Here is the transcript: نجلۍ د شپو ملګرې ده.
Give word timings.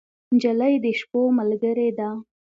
نجلۍ 0.33 0.75
د 0.83 0.85
شپو 0.99 1.21
ملګرې 1.39 1.89
ده. 1.97 2.09